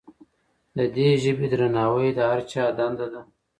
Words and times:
د 0.77 0.79
دې 0.95 1.09
ژبې 1.23 1.47
درناوی 1.51 2.09
د 2.17 2.19
هر 2.29 2.41
چا 2.51 2.63
دنده 2.77 3.07
ده. 3.13 3.21